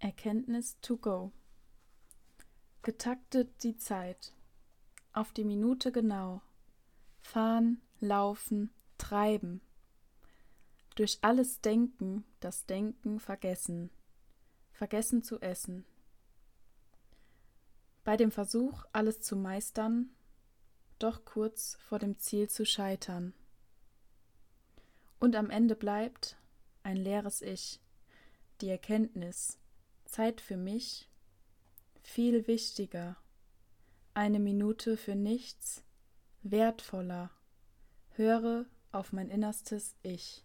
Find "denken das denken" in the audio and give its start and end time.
11.60-13.20